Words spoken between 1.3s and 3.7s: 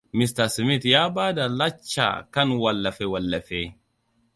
da lacca kan wallafe-wallafe.